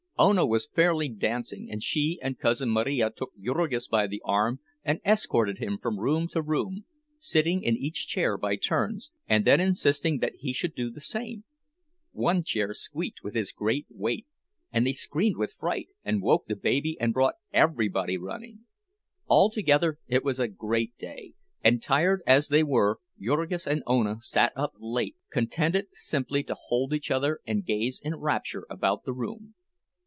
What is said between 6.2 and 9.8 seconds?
to room, sitting in each chair by turns, and then